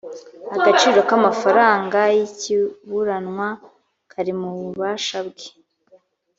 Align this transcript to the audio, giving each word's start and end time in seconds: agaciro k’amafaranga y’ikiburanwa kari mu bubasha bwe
agaciro 0.57 0.99
k’amafaranga 1.09 1.99
y’ikiburanwa 2.15 3.47
kari 4.11 4.33
mu 4.39 4.49
bubasha 4.59 5.17
bwe 5.27 5.47